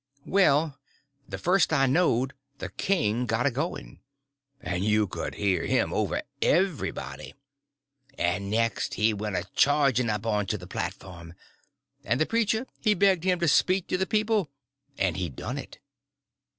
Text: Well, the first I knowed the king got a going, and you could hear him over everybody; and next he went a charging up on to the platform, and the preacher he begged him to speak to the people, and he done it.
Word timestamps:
Well, 0.25 0.79
the 1.29 1.37
first 1.37 1.71
I 1.71 1.85
knowed 1.85 2.33
the 2.57 2.69
king 2.69 3.27
got 3.27 3.45
a 3.45 3.51
going, 3.51 3.99
and 4.59 4.83
you 4.83 5.05
could 5.05 5.35
hear 5.35 5.67
him 5.67 5.93
over 5.93 6.23
everybody; 6.41 7.35
and 8.17 8.49
next 8.49 8.95
he 8.95 9.13
went 9.13 9.35
a 9.35 9.43
charging 9.53 10.09
up 10.09 10.25
on 10.25 10.47
to 10.47 10.57
the 10.57 10.65
platform, 10.65 11.35
and 12.03 12.19
the 12.19 12.25
preacher 12.25 12.65
he 12.79 12.95
begged 12.95 13.25
him 13.25 13.39
to 13.41 13.47
speak 13.47 13.85
to 13.89 13.97
the 13.99 14.07
people, 14.07 14.49
and 14.97 15.17
he 15.17 15.29
done 15.29 15.59
it. 15.59 15.77